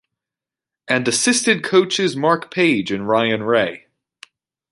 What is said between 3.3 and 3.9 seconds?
Ray.